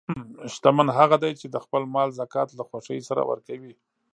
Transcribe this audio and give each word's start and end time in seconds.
شتمن 0.53 0.87
هغه 0.99 1.17
دی 1.23 1.31
چې 1.39 1.47
د 1.49 1.57
خپل 1.65 1.83
مال 1.93 2.09
زکات 2.19 2.49
له 2.53 2.63
خوښۍ 2.69 2.99
سره 3.09 3.21
ورکوي. 3.31 3.73